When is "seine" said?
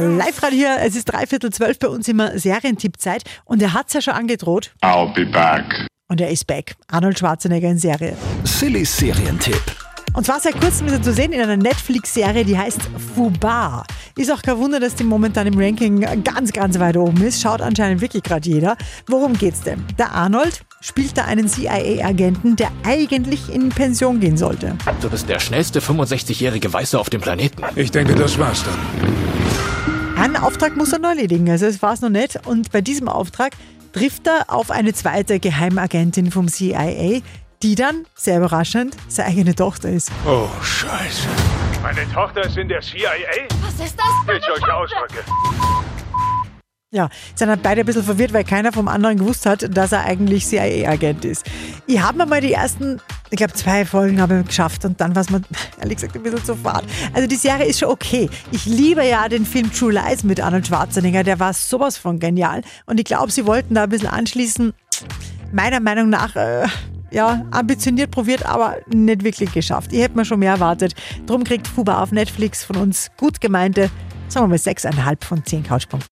39.06-39.28